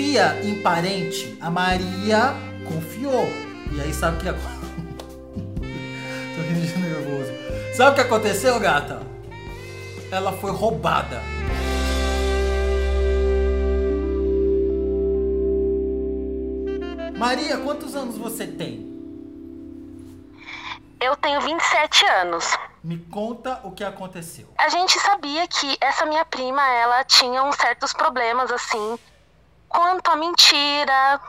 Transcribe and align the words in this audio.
Confia 0.00 0.40
em 0.42 0.62
parente? 0.62 1.36
A 1.42 1.50
Maria 1.50 2.32
confiou. 2.66 3.26
E 3.70 3.82
aí 3.82 3.92
sabe 3.92 4.16
o 4.16 4.20
que 4.20 4.28
aconteceu? 4.30 4.70
Tô 6.34 6.40
rindo 6.40 6.66
de 6.66 6.78
nervoso. 6.78 7.30
Sabe 7.76 7.90
o 7.90 7.94
que 7.96 8.00
aconteceu, 8.00 8.58
gata? 8.58 9.02
Ela 10.10 10.32
foi 10.32 10.52
roubada. 10.52 11.20
Maria, 17.18 17.58
quantos 17.58 17.94
anos 17.94 18.16
você 18.16 18.46
tem? 18.46 18.88
Eu 20.98 21.14
tenho 21.16 21.42
27 21.42 22.06
anos. 22.06 22.46
Me 22.82 22.96
conta 22.96 23.60
o 23.64 23.70
que 23.70 23.84
aconteceu. 23.84 24.48
A 24.56 24.70
gente 24.70 24.98
sabia 24.98 25.46
que 25.46 25.76
essa 25.78 26.06
minha 26.06 26.24
prima, 26.24 26.66
ela 26.70 27.04
tinha 27.04 27.42
uns 27.42 27.56
certos 27.56 27.92
problemas 27.92 28.50
assim, 28.50 28.98
quanto 29.70 30.10
a 30.10 30.16
mentira, 30.16 31.20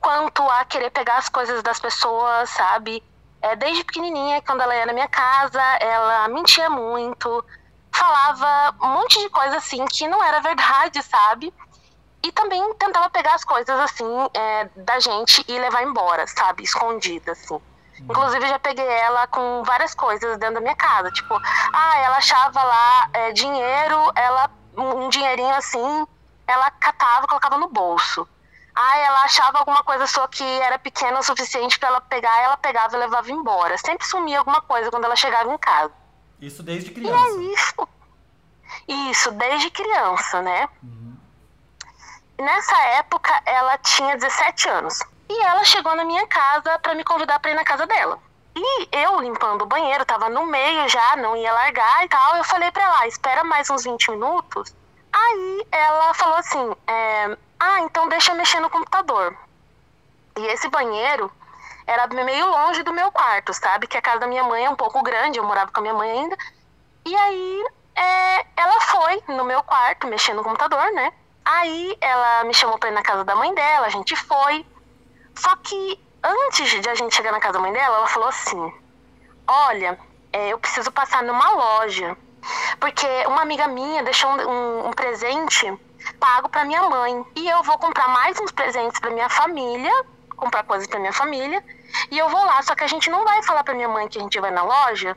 quanto 0.00 0.42
a 0.42 0.64
querer 0.64 0.90
pegar 0.90 1.18
as 1.18 1.28
coisas 1.28 1.62
das 1.62 1.80
pessoas, 1.80 2.50
sabe? 2.50 3.02
É, 3.40 3.54
desde 3.54 3.84
pequenininha, 3.84 4.42
quando 4.42 4.60
ela 4.60 4.74
ia 4.74 4.84
na 4.84 4.92
minha 4.92 5.08
casa, 5.08 5.62
ela 5.80 6.26
mentia 6.28 6.68
muito, 6.68 7.44
falava 7.92 8.74
um 8.82 8.88
monte 8.88 9.20
de 9.20 9.30
coisa 9.30 9.58
assim 9.58 9.86
que 9.86 10.08
não 10.08 10.22
era 10.22 10.40
verdade, 10.40 11.00
sabe? 11.04 11.54
E 12.22 12.32
também 12.32 12.74
tentava 12.74 13.08
pegar 13.10 13.34
as 13.34 13.44
coisas 13.44 13.78
assim 13.78 14.28
é, 14.34 14.68
da 14.76 14.98
gente 14.98 15.44
e 15.46 15.56
levar 15.56 15.84
embora, 15.84 16.26
sabe? 16.26 16.64
Escondida, 16.64 17.32
assim. 17.32 17.60
Inclusive, 18.00 18.46
já 18.46 18.58
peguei 18.58 18.86
ela 18.86 19.26
com 19.28 19.62
várias 19.64 19.94
coisas 19.94 20.36
dentro 20.38 20.56
da 20.56 20.60
minha 20.60 20.76
casa. 20.76 21.10
Tipo, 21.12 21.34
ah, 21.72 21.98
ela 21.98 22.16
achava 22.16 22.62
lá 22.62 23.08
é, 23.12 23.32
dinheiro, 23.32 24.12
ela 24.16 24.50
um 24.76 25.08
dinheirinho 25.08 25.54
assim, 25.54 26.06
ela 26.48 26.70
catava 26.70 27.26
e 27.26 27.28
colocava 27.28 27.58
no 27.58 27.68
bolso. 27.68 28.26
Ah, 28.74 28.98
ela 28.98 29.22
achava 29.22 29.58
alguma 29.58 29.82
coisa 29.82 30.06
sua 30.06 30.26
que 30.28 30.42
era 30.42 30.78
pequena 30.78 31.18
o 31.18 31.22
suficiente 31.22 31.78
para 31.78 31.88
ela 31.88 32.00
pegar, 32.00 32.40
ela 32.40 32.56
pegava 32.56 32.96
e 32.96 33.00
levava 33.00 33.30
embora. 33.30 33.76
Sempre 33.76 34.06
sumia 34.06 34.38
alguma 34.38 34.62
coisa 34.62 34.90
quando 34.90 35.04
ela 35.04 35.16
chegava 35.16 35.52
em 35.52 35.58
casa. 35.58 35.92
Isso 36.40 36.62
desde 36.62 36.90
criança. 36.90 37.30
E 37.40 37.48
é 37.48 37.52
isso. 37.52 37.88
Isso, 39.10 39.30
desde 39.32 39.70
criança, 39.70 40.40
né? 40.40 40.68
Uhum. 40.82 41.16
Nessa 42.38 42.80
época, 42.98 43.42
ela 43.44 43.76
tinha 43.78 44.16
17 44.16 44.68
anos. 44.68 45.00
E 45.28 45.42
ela 45.42 45.64
chegou 45.64 45.94
na 45.94 46.04
minha 46.04 46.26
casa 46.26 46.78
para 46.78 46.94
me 46.94 47.04
convidar 47.04 47.40
para 47.40 47.50
ir 47.50 47.54
na 47.54 47.64
casa 47.64 47.86
dela. 47.86 48.18
E 48.56 48.88
eu 48.92 49.20
limpando 49.20 49.62
o 49.62 49.66
banheiro, 49.66 50.04
tava 50.04 50.28
no 50.28 50.46
meio 50.46 50.88
já, 50.88 51.16
não 51.16 51.36
ia 51.36 51.52
largar 51.52 52.04
e 52.04 52.08
tal. 52.08 52.36
Eu 52.36 52.44
falei 52.44 52.70
para 52.70 52.84
ela, 52.84 53.00
ah, 53.00 53.08
espera 53.08 53.44
mais 53.44 53.68
uns 53.68 53.84
20 53.84 54.12
minutos. 54.12 54.72
Aí 55.18 55.66
ela 55.72 56.14
falou 56.14 56.36
assim: 56.36 56.76
é, 56.86 57.36
Ah, 57.58 57.80
então 57.80 58.08
deixa 58.08 58.32
eu 58.32 58.36
mexer 58.36 58.60
no 58.60 58.70
computador. 58.70 59.36
E 60.36 60.46
esse 60.46 60.68
banheiro 60.68 61.30
era 61.86 62.06
meio 62.06 62.46
longe 62.46 62.82
do 62.82 62.92
meu 62.92 63.10
quarto, 63.10 63.52
sabe? 63.52 63.86
Que 63.86 63.96
a 63.96 64.02
casa 64.02 64.20
da 64.20 64.26
minha 64.26 64.44
mãe 64.44 64.64
é 64.64 64.70
um 64.70 64.76
pouco 64.76 65.02
grande, 65.02 65.38
eu 65.38 65.44
morava 65.44 65.72
com 65.72 65.80
a 65.80 65.82
minha 65.82 65.94
mãe 65.94 66.10
ainda. 66.10 66.36
E 67.04 67.16
aí 67.16 67.66
é, 67.96 68.46
ela 68.56 68.80
foi 68.82 69.22
no 69.28 69.44
meu 69.44 69.62
quarto 69.62 70.06
mexer 70.06 70.34
no 70.34 70.44
computador, 70.44 70.92
né? 70.92 71.12
Aí 71.44 71.96
ela 72.00 72.44
me 72.44 72.54
chamou 72.54 72.78
pra 72.78 72.90
ir 72.90 72.92
na 72.92 73.02
casa 73.02 73.24
da 73.24 73.34
mãe 73.34 73.52
dela, 73.54 73.86
a 73.86 73.90
gente 73.90 74.14
foi. 74.14 74.64
Só 75.34 75.56
que 75.56 75.98
antes 76.22 76.80
de 76.80 76.88
a 76.88 76.94
gente 76.94 77.14
chegar 77.14 77.32
na 77.32 77.40
casa 77.40 77.54
da 77.54 77.60
mãe 77.60 77.72
dela, 77.72 77.96
ela 77.96 78.06
falou 78.06 78.28
assim: 78.28 78.72
Olha, 79.46 79.98
é, 80.32 80.50
eu 80.50 80.58
preciso 80.58 80.92
passar 80.92 81.22
numa 81.22 81.50
loja. 81.52 82.16
Porque 82.80 83.06
uma 83.26 83.42
amiga 83.42 83.66
minha 83.68 84.02
deixou 84.02 84.30
um, 84.30 84.88
um, 84.88 84.92
presente 84.92 85.72
pago 86.18 86.48
para 86.48 86.64
minha 86.64 86.82
mãe. 86.88 87.24
E 87.36 87.48
eu 87.48 87.62
vou 87.62 87.78
comprar 87.78 88.08
mais 88.08 88.38
uns 88.40 88.52
presentes 88.52 88.98
para 89.00 89.10
minha 89.10 89.28
família, 89.28 89.92
comprar 90.36 90.62
coisas 90.64 90.86
para 90.86 91.00
minha 91.00 91.12
família. 91.12 91.62
E 92.10 92.18
eu 92.18 92.28
vou 92.28 92.44
lá, 92.44 92.62
só 92.62 92.74
que 92.74 92.84
a 92.84 92.88
gente 92.88 93.10
não 93.10 93.24
vai 93.24 93.42
falar 93.42 93.64
para 93.64 93.74
minha 93.74 93.88
mãe 93.88 94.08
que 94.08 94.18
a 94.18 94.22
gente 94.22 94.38
vai 94.40 94.50
na 94.50 94.62
loja, 94.62 95.16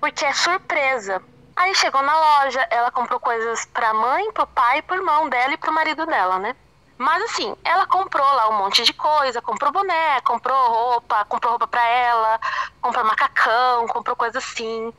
porque 0.00 0.24
é 0.24 0.32
surpresa. 0.32 1.22
Aí 1.54 1.74
chegou 1.74 2.02
na 2.02 2.14
loja, 2.18 2.66
ela 2.70 2.90
comprou 2.90 3.18
coisas 3.18 3.64
pra 3.66 3.94
mãe, 3.94 4.30
pro 4.32 4.46
pai, 4.46 4.82
pro 4.82 4.96
irmão 4.96 5.28
dela 5.28 5.54
e 5.54 5.56
pro 5.56 5.72
marido 5.72 6.04
dela, 6.04 6.38
né? 6.38 6.54
Mas 6.98 7.22
assim, 7.24 7.54
ela 7.62 7.86
comprou 7.86 8.26
lá 8.26 8.48
um 8.48 8.58
monte 8.58 8.82
de 8.82 8.92
coisa, 8.92 9.42
comprou 9.42 9.70
boné, 9.70 10.20
comprou 10.22 10.56
roupa, 10.68 11.24
comprou 11.26 11.52
roupa 11.52 11.66
pra 11.66 11.86
ela, 11.86 12.40
comprou 12.80 13.04
macacão, 13.04 13.86
comprou 13.88 14.16
coisa 14.16 14.38
assim. 14.38 14.92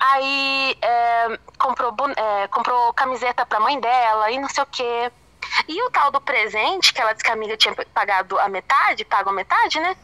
Aí 0.00 0.76
é, 0.80 1.38
comprou, 1.58 1.94
é, 2.16 2.48
comprou 2.48 2.92
camiseta 2.94 3.44
pra 3.44 3.60
mãe 3.60 3.78
dela 3.78 4.30
e 4.30 4.38
não 4.38 4.48
sei 4.48 4.64
o 4.64 4.66
quê. 4.66 5.12
E 5.68 5.82
o 5.82 5.90
tal 5.90 6.10
do 6.10 6.20
presente, 6.20 6.92
que 6.92 7.00
ela 7.00 7.12
disse 7.12 7.24
que 7.24 7.30
a 7.30 7.34
amiga 7.34 7.56
tinha 7.56 7.74
pagado 7.92 8.38
a 8.38 8.48
metade, 8.48 9.04
pago 9.04 9.30
a 9.30 9.32
metade, 9.32 9.78
né? 9.78 9.96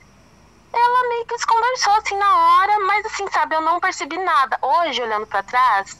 Ela 0.72 1.08
meio 1.08 1.26
que 1.26 1.34
desconversou 1.34 1.92
assim 1.94 2.16
na 2.16 2.36
hora, 2.36 2.78
mas 2.80 3.06
assim, 3.06 3.26
sabe, 3.30 3.54
eu 3.54 3.60
não 3.62 3.80
percebi 3.80 4.18
nada. 4.18 4.58
Hoje, 4.60 5.00
olhando 5.00 5.26
para 5.26 5.42
trás, 5.42 5.98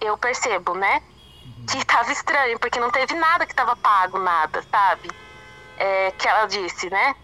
eu 0.00 0.18
percebo, 0.18 0.74
né? 0.74 1.02
que 1.66 1.84
tava 1.84 2.12
estranho, 2.12 2.58
porque 2.58 2.80
não 2.80 2.90
teve 2.90 3.14
nada 3.14 3.46
que 3.46 3.54
tava 3.54 3.76
pago, 3.76 4.18
nada, 4.18 4.62
sabe? 4.70 5.10
É, 5.76 6.10
que 6.12 6.28
ela 6.28 6.46
disse, 6.46 6.90
né? 6.90 7.14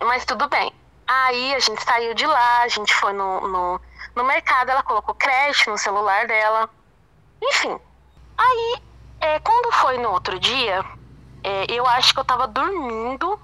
Mas 0.00 0.24
tudo 0.24 0.48
bem. 0.48 0.72
Aí 1.06 1.54
a 1.54 1.60
gente 1.60 1.82
saiu 1.82 2.14
de 2.14 2.26
lá, 2.26 2.62
a 2.62 2.68
gente 2.68 2.92
foi 2.94 3.12
no, 3.12 3.48
no, 3.48 3.80
no 4.16 4.24
mercado, 4.24 4.70
ela 4.70 4.82
colocou 4.82 5.14
crédito 5.14 5.70
no 5.70 5.76
celular 5.78 6.26
dela. 6.26 6.70
Enfim. 7.42 7.78
Aí, 8.36 8.82
é, 9.20 9.38
quando 9.40 9.70
foi 9.72 9.98
no 9.98 10.10
outro 10.10 10.40
dia, 10.40 10.82
é, 11.44 11.66
eu 11.70 11.86
acho 11.86 12.14
que 12.14 12.20
eu 12.20 12.24
tava 12.24 12.46
dormindo 12.48 13.38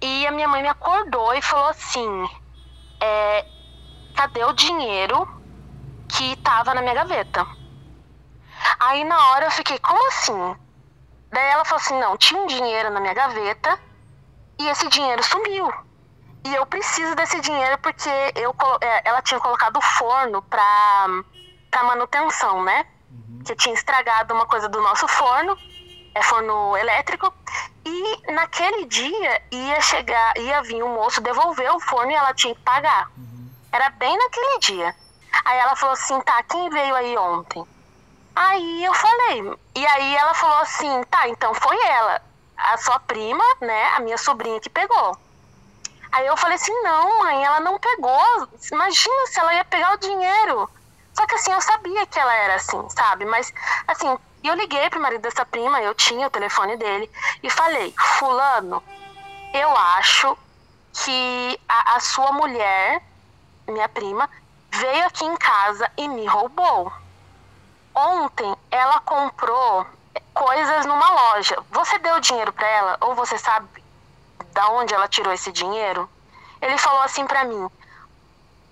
e 0.00 0.26
a 0.26 0.30
minha 0.30 0.46
mãe 0.46 0.62
me 0.62 0.68
acordou 0.68 1.34
e 1.34 1.42
falou 1.42 1.68
assim: 1.68 2.28
é, 3.00 3.44
cadê 4.14 4.44
o 4.44 4.52
dinheiro 4.52 5.28
que 6.08 6.36
tava 6.36 6.72
na 6.72 6.80
minha 6.80 6.94
gaveta? 6.94 7.44
Aí 8.78 9.04
na 9.04 9.30
hora 9.30 9.46
eu 9.46 9.50
fiquei, 9.50 9.78
como 9.80 10.08
assim? 10.08 10.56
Daí 11.30 11.50
ela 11.50 11.64
falou 11.64 11.82
assim: 11.82 11.98
não, 11.98 12.16
tinha 12.16 12.40
um 12.40 12.46
dinheiro 12.46 12.90
na 12.90 13.00
minha 13.00 13.14
gaveta 13.14 13.78
e 14.58 14.68
esse 14.68 14.88
dinheiro 14.88 15.22
sumiu. 15.24 15.85
E 16.46 16.54
eu 16.54 16.64
preciso 16.64 17.12
desse 17.16 17.40
dinheiro 17.40 17.76
porque 17.78 18.08
eu, 18.36 18.54
é, 18.80 19.08
ela 19.08 19.20
tinha 19.20 19.40
colocado 19.40 19.78
o 19.78 19.82
forno 19.82 20.40
pra, 20.42 21.06
pra 21.68 21.82
manutenção, 21.82 22.62
né? 22.62 22.86
Uhum. 23.10 23.42
Que 23.44 23.56
tinha 23.56 23.74
estragado 23.74 24.32
uma 24.32 24.46
coisa 24.46 24.68
do 24.68 24.80
nosso 24.80 25.08
forno, 25.08 25.58
é 26.14 26.22
forno 26.22 26.76
elétrico. 26.76 27.34
E 27.84 28.32
naquele 28.32 28.84
dia 28.86 29.42
ia 29.50 29.80
chegar, 29.80 30.38
ia 30.38 30.62
vir 30.62 30.84
um 30.84 30.94
moço 30.94 31.20
devolver 31.20 31.74
o 31.74 31.80
forno 31.80 32.12
e 32.12 32.14
ela 32.14 32.32
tinha 32.32 32.54
que 32.54 32.60
pagar. 32.60 33.10
Uhum. 33.16 33.50
Era 33.72 33.90
bem 33.90 34.16
naquele 34.16 34.58
dia. 34.60 34.94
Aí 35.44 35.58
ela 35.58 35.74
falou 35.74 35.94
assim: 35.94 36.20
tá, 36.20 36.44
quem 36.44 36.70
veio 36.70 36.94
aí 36.94 37.18
ontem? 37.18 37.66
Aí 38.36 38.84
eu 38.84 38.94
falei, 38.94 39.58
e 39.74 39.86
aí 39.86 40.14
ela 40.14 40.34
falou 40.34 40.58
assim, 40.58 41.02
tá, 41.04 41.26
então 41.26 41.54
foi 41.54 41.74
ela, 41.86 42.20
a 42.54 42.76
sua 42.76 43.00
prima, 43.00 43.42
né, 43.62 43.84
a 43.96 44.00
minha 44.00 44.18
sobrinha 44.18 44.60
que 44.60 44.68
pegou. 44.68 45.16
Aí 46.12 46.26
eu 46.26 46.36
falei 46.36 46.56
assim, 46.56 46.72
não, 46.82 47.18
mãe, 47.18 47.44
ela 47.44 47.60
não 47.60 47.78
pegou. 47.78 48.48
Imagina 48.72 49.26
se 49.26 49.40
ela 49.40 49.54
ia 49.54 49.64
pegar 49.64 49.94
o 49.94 49.98
dinheiro. 49.98 50.70
Só 51.14 51.26
que 51.26 51.34
assim, 51.34 51.52
eu 51.52 51.60
sabia 51.60 52.06
que 52.06 52.18
ela 52.18 52.34
era 52.34 52.54
assim, 52.56 52.88
sabe? 52.90 53.24
Mas 53.24 53.52
assim, 53.86 54.18
eu 54.44 54.54
liguei 54.54 54.88
pro 54.90 55.00
marido 55.00 55.22
dessa 55.22 55.44
prima, 55.44 55.80
eu 55.80 55.94
tinha 55.94 56.26
o 56.26 56.30
telefone 56.30 56.76
dele, 56.76 57.10
e 57.42 57.50
falei, 57.50 57.94
fulano, 58.18 58.82
eu 59.52 59.76
acho 59.76 60.36
que 60.92 61.60
a, 61.68 61.96
a 61.96 62.00
sua 62.00 62.32
mulher, 62.32 63.02
minha 63.66 63.88
prima, 63.88 64.28
veio 64.70 65.06
aqui 65.06 65.24
em 65.24 65.36
casa 65.36 65.90
e 65.96 66.06
me 66.06 66.26
roubou. 66.26 66.92
Ontem 67.94 68.54
ela 68.70 69.00
comprou 69.00 69.86
coisas 70.34 70.84
numa 70.84 71.10
loja. 71.10 71.56
Você 71.70 71.98
deu 71.98 72.20
dinheiro 72.20 72.52
para 72.52 72.68
ela 72.68 72.98
ou 73.00 73.14
você 73.14 73.38
sabe 73.38 73.66
da 74.56 74.70
onde 74.70 74.94
ela 74.94 75.06
tirou 75.06 75.34
esse 75.34 75.52
dinheiro? 75.52 76.08
Ele 76.62 76.78
falou 76.78 77.02
assim 77.02 77.26
para 77.26 77.44
mim: 77.44 77.70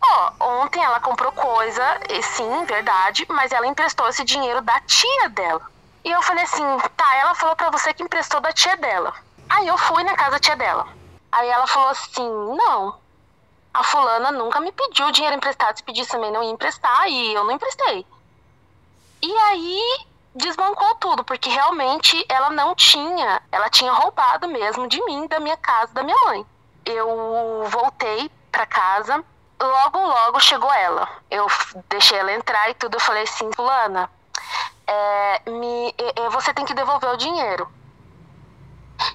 Ó, 0.03 0.33
oh, 0.41 0.45
ontem 0.63 0.83
ela 0.83 0.99
comprou 0.99 1.31
coisa, 1.31 2.01
e 2.09 2.23
sim, 2.23 2.65
verdade, 2.65 3.27
mas 3.29 3.53
ela 3.53 3.67
emprestou 3.67 4.09
esse 4.09 4.25
dinheiro 4.25 4.63
da 4.63 4.81
tia 4.81 5.29
dela. 5.29 5.71
E 6.03 6.11
eu 6.11 6.23
falei 6.23 6.45
assim: 6.45 6.65
tá, 6.97 7.17
ela 7.17 7.35
falou 7.35 7.55
para 7.55 7.71
você 7.71 7.93
que 7.93 8.03
emprestou 8.03 8.41
da 8.41 8.51
tia 8.53 8.77
dela. 8.79 9.13
Aí 9.49 9.69
eu 9.69 9.77
fui 9.77 10.03
na 10.03 10.17
casa 10.17 10.33
da 10.33 10.39
tia 10.39 10.57
dela. 10.57 10.89
Aí 11.31 11.49
ela 11.49 11.67
falou 11.67 11.91
assim: 11.91 12.29
não, 12.57 12.99
a 13.75 13.85
fulana 13.85 14.33
nunca 14.33 14.61
me 14.61 14.73
pediu 14.73 15.13
dinheiro 15.13 15.37
emprestado. 15.37 15.77
Se 15.77 15.83
pedisse 15.83 16.13
também 16.13 16.33
não 16.33 16.43
ia 16.43 16.51
emprestar 16.51 17.09
e 17.09 17.35
eu 17.35 17.45
não 17.45 17.53
emprestei. 17.53 18.07
E 19.23 19.33
aí 19.33 20.07
desbancou 20.35 20.95
tudo, 20.97 21.25
porque 21.25 21.49
realmente 21.49 22.25
ela 22.29 22.51
não 22.51 22.75
tinha, 22.75 23.41
ela 23.53 23.69
tinha 23.71 23.93
roubado 23.93 24.49
mesmo 24.49 24.89
de 24.89 25.03
mim, 25.05 25.27
da 25.29 25.39
minha 25.39 25.57
casa, 25.57 25.93
da 25.95 26.03
minha 26.03 26.19
mãe. 26.27 26.45
Eu 26.85 27.65
voltei 27.69 28.31
para 28.51 28.67
casa, 28.67 29.25
logo 29.61 29.99
logo 29.99 30.41
chegou 30.41 30.73
ela. 30.73 31.09
Eu 31.31 31.47
deixei 31.89 32.19
ela 32.19 32.33
entrar 32.33 32.69
e 32.71 32.75
tudo, 32.75 32.97
eu 32.97 33.01
falei 33.01 33.23
assim, 33.23 33.51
fulana, 33.55 34.11
é, 34.87 35.51
me, 35.51 35.95
é, 36.17 36.29
você 36.31 36.53
tem 36.53 36.65
que 36.65 36.75
devolver 36.75 37.11
o 37.11 37.17
dinheiro 37.17 37.69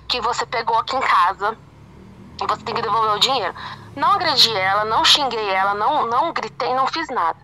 que 0.08 0.20
você 0.22 0.46
pegou 0.46 0.78
aqui 0.78 0.96
em 0.96 1.02
casa. 1.02 1.58
Você 2.48 2.64
tem 2.64 2.74
que 2.74 2.82
devolver 2.82 3.12
o 3.12 3.20
dinheiro. 3.20 3.54
Não 3.96 4.14
agredi 4.14 4.56
ela, 4.56 4.86
não 4.86 5.04
xinguei 5.04 5.50
ela, 5.50 5.74
não, 5.74 6.06
não 6.08 6.32
gritei, 6.32 6.74
não 6.74 6.88
fiz 6.88 7.10
nada. 7.10 7.38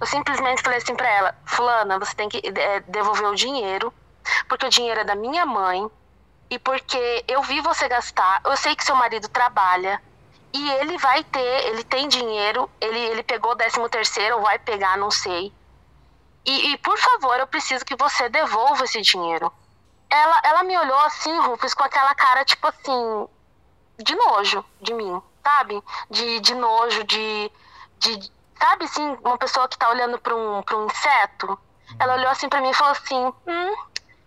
Eu 0.00 0.06
simplesmente 0.06 0.62
falei 0.62 0.78
assim 0.78 0.94
pra 0.94 1.08
ela: 1.08 1.34
Fulana, 1.44 1.98
você 1.98 2.14
tem 2.14 2.28
que 2.28 2.40
é, 2.44 2.80
devolver 2.80 3.28
o 3.28 3.34
dinheiro, 3.34 3.92
porque 4.48 4.66
o 4.66 4.70
dinheiro 4.70 5.00
é 5.00 5.04
da 5.04 5.14
minha 5.14 5.44
mãe 5.46 5.88
e 6.50 6.58
porque 6.58 7.24
eu 7.26 7.42
vi 7.42 7.60
você 7.60 7.88
gastar. 7.88 8.40
Eu 8.44 8.56
sei 8.56 8.76
que 8.76 8.84
seu 8.84 8.94
marido 8.94 9.28
trabalha 9.28 10.00
e 10.52 10.70
ele 10.72 10.98
vai 10.98 11.24
ter, 11.24 11.66
ele 11.68 11.82
tem 11.82 12.08
dinheiro, 12.08 12.68
ele, 12.80 12.98
ele 12.98 13.22
pegou 13.22 13.52
o 13.52 13.56
13 13.56 13.88
terceiro, 13.88 14.40
vai 14.42 14.58
pegar, 14.58 14.98
não 14.98 15.10
sei. 15.10 15.52
E, 16.44 16.72
e, 16.72 16.78
por 16.78 16.98
favor, 16.98 17.38
eu 17.38 17.46
preciso 17.46 17.84
que 17.84 17.96
você 17.96 18.28
devolva 18.28 18.84
esse 18.84 19.00
dinheiro. 19.00 19.52
Ela, 20.10 20.40
ela 20.44 20.62
me 20.64 20.76
olhou 20.76 20.98
assim, 21.00 21.34
Rufus, 21.40 21.72
com 21.72 21.84
aquela 21.84 22.14
cara, 22.14 22.44
tipo 22.44 22.66
assim, 22.66 23.28
de 24.02 24.14
nojo 24.14 24.64
de 24.80 24.92
mim, 24.92 25.22
sabe? 25.42 25.82
De, 26.10 26.40
de 26.40 26.54
nojo, 26.54 27.04
de, 27.04 27.50
de. 27.98 28.32
Sabe 28.62 28.84
assim, 28.84 29.18
uma 29.24 29.36
pessoa 29.36 29.66
que 29.66 29.76
tá 29.76 29.90
olhando 29.90 30.20
pra 30.20 30.36
um, 30.36 30.62
pra 30.62 30.76
um 30.76 30.86
inseto? 30.86 31.58
Ela 31.98 32.14
olhou 32.14 32.28
assim 32.28 32.48
pra 32.48 32.60
mim 32.60 32.70
e 32.70 32.74
falou 32.74 32.92
assim: 32.92 33.34
Hum, 33.44 33.74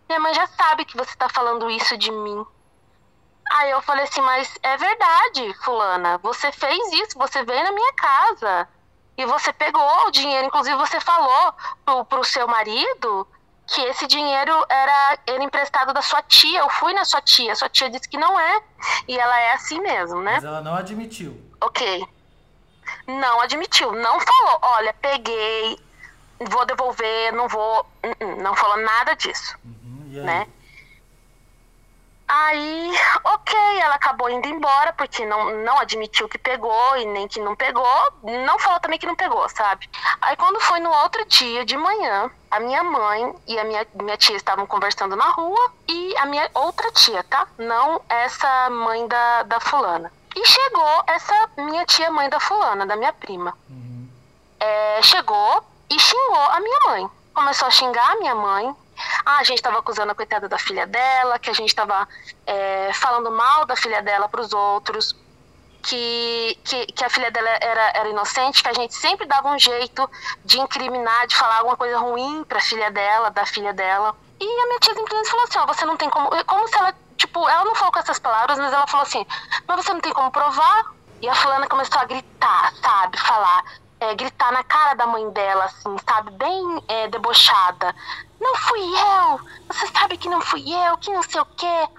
minha 0.10 0.20
mãe 0.20 0.34
já 0.34 0.46
sabe 0.46 0.84
que 0.84 0.98
você 0.98 1.16
tá 1.16 1.30
falando 1.30 1.70
isso 1.70 1.98
de 1.98 2.12
mim. 2.12 2.46
Aí 3.54 3.72
eu 3.72 3.82
falei 3.82 4.04
assim, 4.04 4.20
mas 4.20 4.54
é 4.62 4.76
verdade, 4.76 5.54
fulana. 5.64 6.18
Você 6.18 6.52
fez 6.52 6.92
isso, 6.94 7.18
você 7.18 7.46
veio 7.46 7.64
na 7.64 7.72
minha 7.72 7.94
casa. 7.94 8.68
E 9.18 9.26
você 9.26 9.54
pegou 9.54 10.08
o 10.08 10.12
dinheiro, 10.12 10.48
inclusive 10.48 10.76
você 10.76 11.00
falou 11.00 11.54
pro, 11.86 12.04
pro 12.04 12.24
seu 12.26 12.46
marido 12.46 13.26
que 13.68 13.82
esse 13.84 14.06
dinheiro 14.06 14.52
era, 14.68 15.20
era 15.26 15.44
emprestado 15.44 15.94
da 15.94 16.02
sua 16.02 16.22
tia. 16.24 16.60
Eu 16.60 16.70
fui 16.72 16.94
na 16.94 17.06
sua 17.06 17.22
tia, 17.22 17.56
sua 17.56 17.70
tia 17.70 17.90
disse 17.90 18.10
que 18.10 18.18
não 18.18 18.38
é. 18.38 18.62
E 19.08 19.18
ela 19.18 19.40
é 19.40 19.54
assim 19.54 19.80
mesmo, 19.80 20.22
né? 20.22 20.34
Mas 20.34 20.44
ela 20.44 20.62
não 20.62 20.76
admitiu. 20.76 21.40
Ok. 21.62 22.06
Não 23.08 23.42
admitiu. 23.42 23.92
Não 23.92 24.20
falou, 24.20 24.60
olha, 24.62 24.94
peguei, 24.94 25.80
vou 26.40 26.66
devolver, 26.66 27.34
não 27.34 27.48
vou. 27.48 27.86
Uh-uh, 28.04 28.42
não 28.42 28.56
falou 28.56 28.78
nada 28.78 29.16
disso. 29.16 29.58
Uhum, 29.64 30.24
né? 30.24 30.48
Aí, 32.28 32.92
ok, 33.24 33.56
ela 33.80 33.96
acabou 33.96 34.30
indo 34.32 34.48
embora, 34.48 34.92
porque 34.94 35.24
não, 35.26 35.64
não 35.64 35.78
admitiu 35.78 36.28
que 36.28 36.40
pegou 36.40 36.98
e 36.98 37.06
nem 37.06 37.28
que 37.28 37.40
não 37.40 37.56
pegou. 37.56 37.86
Não 38.24 38.58
falou 38.58 38.80
também 38.80 38.98
que 38.98 39.06
não 39.06 39.16
pegou, 39.16 39.48
sabe? 39.50 39.88
Aí 40.20 40.36
quando 40.36 40.60
foi 40.60 40.80
no 40.80 40.90
outro 40.90 41.24
dia, 41.26 41.64
de 41.64 41.78
manhã, 41.78 42.32
a 42.50 42.60
minha 42.60 42.84
mãe 42.84 43.36
e 43.48 43.60
a 43.60 43.64
minha, 43.64 43.88
minha 43.94 44.18
tia 44.18 44.36
estavam 44.36 44.66
conversando 44.66 45.16
na 45.16 45.30
rua 45.30 45.72
e 45.88 46.18
a 46.18 46.26
minha 46.26 46.50
outra 46.56 46.92
tia, 46.92 47.24
tá? 47.26 47.48
Não 47.60 48.02
essa 48.10 48.72
mãe 48.72 49.08
da, 49.08 49.44
da 49.44 49.60
fulana. 49.60 50.12
E 50.36 50.46
chegou 50.46 51.04
essa 51.08 51.50
minha 51.58 51.86
tia 51.86 52.12
mãe 52.12 52.30
da 52.30 52.40
fulana, 52.40 52.86
da 52.86 52.96
minha 52.96 53.14
prima. 53.14 53.58
Uhum. 53.70 54.10
É, 54.60 55.02
chegou 55.02 55.64
e 55.90 56.00
xingou 56.00 56.42
a 56.52 56.60
minha 56.60 56.80
mãe. 56.88 57.10
Começou 57.34 57.68
a 57.68 57.72
xingar 57.72 58.12
a 58.12 58.16
minha 58.16 58.36
mãe, 58.36 58.76
ah, 59.26 59.40
a 59.40 59.44
gente 59.44 59.58
estava 59.58 59.80
acusando 59.80 60.12
a 60.12 60.16
coitada 60.16 60.48
da 60.48 60.58
filha 60.58 60.88
dela, 60.88 61.38
que 61.38 61.50
a 61.50 61.54
gente 61.54 61.70
estava 61.70 62.08
é, 62.46 62.92
falando 62.94 63.32
mal 63.32 63.66
da 63.66 63.76
filha 63.76 64.02
dela 64.02 64.30
para 64.30 64.42
os 64.42 64.54
outros, 64.54 65.16
que, 65.84 66.58
que, 66.64 66.86
que, 66.88 67.04
a 67.04 67.10
filha 67.10 67.30
dela 67.30 67.50
era, 67.62 67.92
era 67.94 68.10
inocente, 68.10 68.64
que 68.64 68.70
a 68.70 68.74
gente 68.74 68.96
sempre 68.96 69.26
dava 69.28 69.50
um 69.50 69.60
jeito 69.60 70.10
de 70.44 70.60
incriminar, 70.60 71.28
de 71.28 71.36
falar 71.36 71.58
alguma 71.58 71.78
coisa 71.78 71.98
ruim 72.00 72.44
para 72.46 72.58
a 72.58 72.62
filha 72.62 72.90
dela, 72.90 73.30
da 73.30 73.46
filha 73.46 73.74
dela. 73.74 74.16
E 74.40 74.44
a 74.46 74.68
minha 74.68 74.80
tia 74.80 74.94
simplesmente 74.96 75.30
falou 75.30 75.46
assim: 75.46 75.60
ó, 75.60 75.66
você 75.66 75.86
não 75.86 75.98
tem 75.98 76.10
como. 76.10 76.30
Como 76.46 76.68
se 76.68 76.78
ela, 76.78 76.94
tipo, 77.36 77.50
ela 77.50 77.66
não 77.66 77.76
falou 77.76 77.92
com 77.92 78.00
essas 78.00 78.20
palavras, 78.20 78.58
mas 78.58 78.72
ela 78.72 78.88
falou 78.88 79.06
assim: 79.06 79.26
mas 79.68 79.84
você 79.84 79.94
não 79.94 80.00
tem 80.00 80.14
como 80.14 80.32
provar. 80.32 80.96
E 81.22 81.30
a 81.30 81.36
fulana 81.36 81.68
começou 81.68 82.00
a 82.00 82.06
gritar, 82.06 82.74
sabe? 82.82 83.18
Falar 83.20 83.64
é, 84.00 84.14
gritar 84.16 84.52
na 84.52 84.64
cara 84.64 84.94
da 84.96 85.08
mãe 85.08 85.30
dela, 85.32 85.66
assim, 85.66 85.96
sabe? 86.08 86.32
Bem 86.32 86.84
é, 86.88 87.08
debochada. 87.08 87.96
Não 88.40 88.56
fui 88.56 88.82
eu! 88.82 89.40
Você 89.68 89.88
sabe 89.88 90.18
que 90.18 90.30
não 90.30 90.42
fui 90.42 90.62
eu, 90.74 90.98
que 90.98 91.12
não 91.12 91.24
sei 91.24 91.42
o 91.42 91.46
quê. 91.46 91.90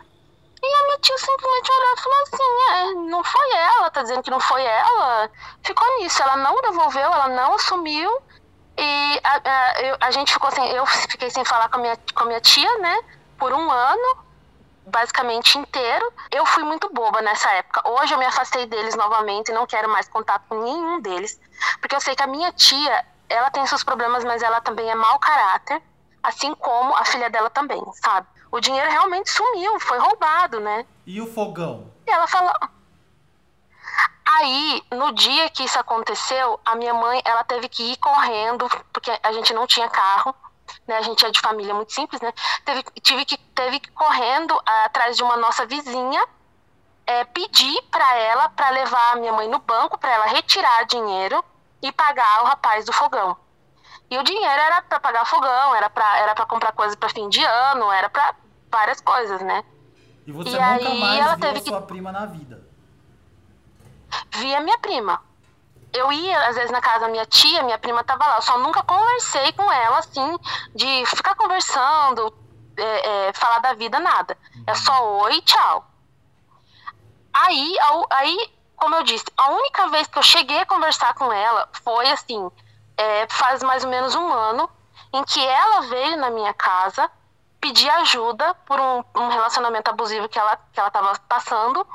E 0.62 0.74
a 0.74 0.84
minha 0.84 0.98
tia 0.98 1.18
simplesmente 1.18 1.70
olhou 1.70 1.94
e 1.94 2.00
falou 2.00 2.22
assim: 2.22 2.72
é, 2.72 2.94
não 3.10 3.24
foi 3.24 3.52
ela, 3.52 3.90
tá 3.90 4.02
dizendo 4.02 4.22
que 4.22 4.30
não 4.30 4.40
foi 4.40 4.62
ela. 4.62 5.30
Ficou 5.64 5.98
nisso, 5.98 6.22
ela 6.22 6.36
não 6.36 6.60
devolveu, 6.62 7.12
ela 7.12 7.28
não 7.28 7.54
assumiu. 7.54 8.10
E 8.78 9.20
a, 9.24 9.40
a, 9.44 9.80
eu, 9.82 9.96
a 10.00 10.10
gente 10.10 10.32
ficou 10.32 10.50
sem. 10.50 10.66
Eu 10.70 10.86
fiquei 10.86 11.30
sem 11.30 11.44
falar 11.44 11.68
com 11.68 11.78
a, 11.78 11.80
minha, 11.80 11.96
com 12.14 12.22
a 12.22 12.26
minha 12.26 12.40
tia, 12.40 12.78
né? 12.78 12.98
Por 13.38 13.52
um 13.52 13.70
ano 13.70 14.25
basicamente 14.86 15.58
inteiro. 15.58 16.12
Eu 16.30 16.46
fui 16.46 16.62
muito 16.62 16.88
boba 16.92 17.20
nessa 17.20 17.50
época. 17.52 17.82
Hoje 17.88 18.14
eu 18.14 18.18
me 18.18 18.24
afastei 18.24 18.66
deles 18.66 18.94
novamente 18.94 19.50
e 19.50 19.54
não 19.54 19.66
quero 19.66 19.88
mais 19.88 20.08
contato 20.08 20.44
com 20.48 20.62
nenhum 20.62 21.00
deles, 21.00 21.38
porque 21.80 21.94
eu 21.94 22.00
sei 22.00 22.14
que 22.14 22.22
a 22.22 22.26
minha 22.26 22.52
tia, 22.52 23.04
ela 23.28 23.50
tem 23.50 23.66
seus 23.66 23.82
problemas, 23.82 24.24
mas 24.24 24.42
ela 24.42 24.60
também 24.60 24.88
é 24.88 24.94
mau 24.94 25.18
caráter, 25.18 25.82
assim 26.22 26.54
como 26.54 26.94
a 26.94 27.04
filha 27.04 27.28
dela 27.28 27.50
também, 27.50 27.82
sabe? 27.94 28.26
O 28.50 28.60
dinheiro 28.60 28.90
realmente 28.90 29.30
sumiu, 29.30 29.78
foi 29.80 29.98
roubado, 29.98 30.60
né? 30.60 30.86
E 31.04 31.20
o 31.20 31.26
fogão? 31.26 31.92
E 32.06 32.10
ela 32.10 32.26
falou. 32.26 32.54
Aí, 34.24 34.82
no 34.92 35.12
dia 35.12 35.48
que 35.50 35.64
isso 35.64 35.78
aconteceu, 35.78 36.60
a 36.64 36.74
minha 36.74 36.92
mãe, 36.94 37.22
ela 37.24 37.44
teve 37.44 37.68
que 37.68 37.92
ir 37.92 37.96
correndo, 37.96 38.68
porque 38.92 39.10
a 39.22 39.32
gente 39.32 39.54
não 39.54 39.66
tinha 39.66 39.88
carro 39.88 40.34
né? 40.86 40.96
A 40.96 41.02
gente 41.02 41.24
é 41.24 41.30
de 41.30 41.40
família 41.40 41.74
muito 41.74 41.92
simples, 41.92 42.20
né? 42.20 42.32
Teve, 42.64 42.82
tive 43.02 43.24
que 43.24 43.36
teve 43.36 43.80
que 43.80 43.90
correndo 43.90 44.58
atrás 44.84 45.16
de 45.16 45.22
uma 45.22 45.36
nossa 45.36 45.66
vizinha, 45.66 46.26
é, 47.06 47.24
pedir 47.24 47.82
para 47.90 48.16
ela 48.16 48.48
para 48.50 48.70
levar 48.70 49.12
a 49.12 49.16
minha 49.16 49.32
mãe 49.32 49.48
no 49.48 49.58
banco 49.58 49.98
para 49.98 50.12
ela 50.12 50.26
retirar 50.26 50.84
dinheiro 50.86 51.44
e 51.82 51.92
pagar 51.92 52.42
o 52.42 52.46
rapaz 52.46 52.84
do 52.84 52.92
fogão. 52.92 53.36
E 54.10 54.16
o 54.16 54.22
dinheiro 54.22 54.60
era 54.60 54.82
para 54.82 55.00
pagar 55.00 55.24
fogão, 55.24 55.74
era 55.74 55.90
para 55.90 56.18
era 56.18 56.34
para 56.34 56.46
comprar 56.46 56.72
coisas 56.72 56.94
para 56.96 57.08
fim 57.08 57.28
de 57.28 57.42
ano, 57.44 57.90
era 57.90 58.08
para 58.08 58.34
várias 58.70 59.00
coisas, 59.00 59.40
né? 59.40 59.64
E 60.26 60.32
você 60.32 60.50
e 60.50 60.52
nunca 60.52 60.88
aí, 60.88 61.00
mais 61.00 61.20
ela 61.20 61.36
viu 61.36 61.40
teve 61.40 61.58
a 61.58 61.62
sua 61.62 61.80
que... 61.80 61.88
prima 61.88 62.12
na 62.12 62.26
vida? 62.26 62.66
Via 64.32 64.60
minha 64.60 64.78
prima 64.78 65.20
eu 65.96 66.12
ia, 66.12 66.48
às 66.48 66.56
vezes, 66.56 66.70
na 66.70 66.80
casa 66.80 67.00
da 67.00 67.08
minha 67.08 67.26
tia, 67.26 67.62
minha 67.62 67.78
prima 67.78 68.04
tava 68.04 68.26
lá. 68.26 68.36
Eu 68.36 68.42
só 68.42 68.58
nunca 68.58 68.82
conversei 68.82 69.52
com 69.52 69.70
ela, 69.70 69.98
assim, 69.98 70.38
de 70.74 71.06
ficar 71.06 71.34
conversando, 71.34 72.32
é, 72.76 73.28
é, 73.28 73.32
falar 73.32 73.58
da 73.60 73.72
vida, 73.74 73.98
nada. 73.98 74.36
É 74.66 74.74
só 74.74 75.22
oi, 75.22 75.40
tchau. 75.42 75.84
Aí, 77.32 77.76
aí, 78.10 78.52
como 78.76 78.94
eu 78.94 79.02
disse, 79.02 79.24
a 79.36 79.50
única 79.50 79.88
vez 79.88 80.06
que 80.06 80.18
eu 80.18 80.22
cheguei 80.22 80.60
a 80.60 80.66
conversar 80.66 81.14
com 81.14 81.32
ela 81.32 81.68
foi, 81.84 82.08
assim, 82.10 82.50
é, 82.96 83.26
faz 83.30 83.62
mais 83.62 83.84
ou 83.84 83.90
menos 83.90 84.14
um 84.14 84.32
ano, 84.32 84.68
em 85.12 85.24
que 85.24 85.44
ela 85.44 85.82
veio 85.82 86.16
na 86.16 86.30
minha 86.30 86.52
casa 86.54 87.10
pedir 87.60 87.88
ajuda 87.90 88.54
por 88.66 88.78
um, 88.78 89.04
um 89.14 89.28
relacionamento 89.28 89.90
abusivo 89.90 90.28
que 90.28 90.38
ela, 90.38 90.56
que 90.72 90.78
ela 90.78 90.90
tava 90.90 91.18
passando 91.28 91.86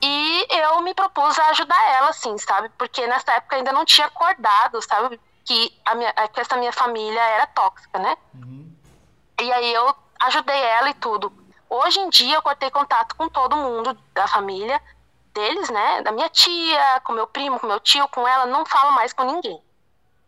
e 0.00 0.46
eu 0.50 0.80
me 0.82 0.94
propus 0.94 1.38
a 1.38 1.50
ajudar 1.50 1.90
ela, 1.90 2.10
assim, 2.10 2.36
sabe? 2.38 2.68
Porque 2.78 3.06
nessa 3.06 3.32
época 3.32 3.56
ainda 3.56 3.72
não 3.72 3.84
tinha 3.84 4.06
acordado, 4.06 4.80
sabe? 4.82 5.20
Que, 5.44 5.76
a 5.84 5.94
minha, 5.94 6.12
que 6.12 6.40
essa 6.40 6.56
minha 6.56 6.72
família 6.72 7.20
era 7.20 7.46
tóxica, 7.46 7.98
né? 7.98 8.16
Uhum. 8.34 8.70
E 9.40 9.52
aí 9.52 9.72
eu 9.72 9.94
ajudei 10.20 10.56
ela 10.56 10.90
e 10.90 10.94
tudo. 10.94 11.32
Hoje 11.68 11.98
em 12.00 12.08
dia 12.10 12.36
eu 12.36 12.42
cortei 12.42 12.70
contato 12.70 13.16
com 13.16 13.28
todo 13.28 13.56
mundo 13.56 13.96
da 14.14 14.26
família 14.28 14.80
deles, 15.34 15.68
né? 15.70 16.02
Da 16.02 16.12
minha 16.12 16.28
tia, 16.28 17.00
com 17.04 17.12
meu 17.12 17.26
primo, 17.26 17.58
com 17.58 17.66
meu 17.66 17.80
tio, 17.80 18.06
com 18.08 18.26
ela, 18.26 18.46
não 18.46 18.64
falo 18.64 18.92
mais 18.92 19.12
com 19.12 19.24
ninguém. 19.24 19.62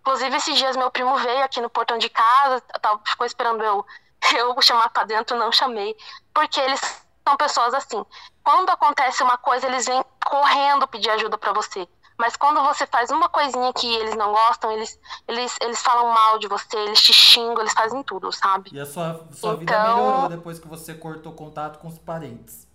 Inclusive, 0.00 0.36
esses 0.36 0.56
dias 0.56 0.76
meu 0.76 0.90
primo 0.90 1.16
veio 1.16 1.44
aqui 1.44 1.60
no 1.60 1.70
portão 1.70 1.98
de 1.98 2.08
casa, 2.08 2.60
tava, 2.80 3.00
ficou 3.04 3.26
esperando 3.26 3.62
eu, 3.62 3.86
eu 4.36 4.60
chamar 4.62 4.88
pra 4.90 5.04
dentro, 5.04 5.36
não 5.36 5.52
chamei, 5.52 5.96
porque 6.34 6.58
eles 6.60 6.80
são 7.26 7.36
pessoas 7.36 7.74
assim. 7.74 8.04
Quando 8.42 8.70
acontece 8.70 9.22
uma 9.22 9.38
coisa, 9.38 9.66
eles 9.66 9.86
vêm 9.86 10.04
correndo 10.24 10.86
pedir 10.88 11.10
ajuda 11.10 11.38
para 11.38 11.52
você. 11.52 11.86
Mas 12.18 12.36
quando 12.36 12.62
você 12.62 12.86
faz 12.86 13.10
uma 13.10 13.30
coisinha 13.30 13.72
que 13.72 13.86
eles 13.96 14.14
não 14.14 14.30
gostam, 14.30 14.70
eles, 14.72 15.00
eles, 15.26 15.56
eles 15.62 15.80
falam 15.80 16.12
mal 16.12 16.38
de 16.38 16.48
você, 16.48 16.76
eles 16.76 17.00
te 17.00 17.14
xingam, 17.14 17.60
eles 17.60 17.72
fazem 17.72 18.02
tudo, 18.02 18.30
sabe? 18.30 18.70
E 18.74 18.78
a 18.78 18.84
sua, 18.84 19.26
sua 19.32 19.54
então... 19.54 19.56
vida 19.56 19.82
melhorou 19.82 20.28
depois 20.28 20.58
que 20.58 20.68
você 20.68 20.92
cortou 20.92 21.32
contato 21.32 21.78
com 21.78 21.88
os 21.88 21.98
parentes? 21.98 22.68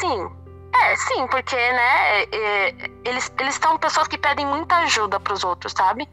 Sim. 0.00 0.46
É, 0.82 0.96
sim, 0.96 1.26
porque, 1.28 1.54
né, 1.54 2.22
é, 2.24 2.68
eles, 3.04 3.32
eles 3.38 3.54
são 3.54 3.78
pessoas 3.78 4.08
que 4.08 4.18
pedem 4.18 4.44
muita 4.44 4.76
ajuda 4.78 5.20
para 5.20 5.32
os 5.32 5.44
outros, 5.44 5.72
sabe? 5.72 6.08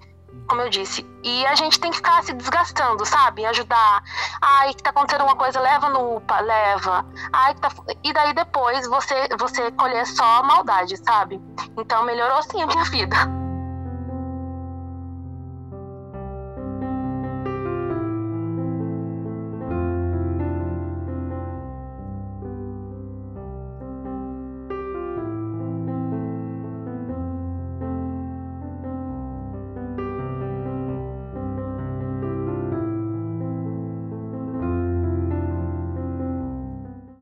Como 0.48 0.62
eu 0.62 0.70
disse. 0.70 1.06
E 1.24 1.46
a 1.46 1.56
gente 1.56 1.80
tem 1.80 1.92
que 1.92 1.98
ficar 1.98 2.24
se 2.24 2.34
desgastando, 2.34 3.06
sabe? 3.06 3.46
Ajudar. 3.46 4.04
Ai, 4.42 4.74
que 4.74 4.84
tá 4.84 4.90
acontecendo 4.90 5.24
uma 5.24 5.36
coisa, 5.36 5.60
leva 5.60 5.90
no 5.90 6.18
UPA, 6.18 6.40
leva. 6.42 7.06
Ai, 7.32 7.54
que 7.56 7.62
tá... 7.62 7.70
E 8.04 8.13
daí 8.13 8.34
depois 8.34 8.88
você, 8.88 9.30
você 9.40 9.72
colher 9.72 10.06
só 10.06 10.24
a 10.24 10.44
maldade, 10.44 10.98
sabe? 10.98 11.42
Então 11.78 12.04
melhorou 12.04 12.42
sim 12.44 12.62
a 12.62 12.68
minha 12.68 12.84
vida. 12.92 13.43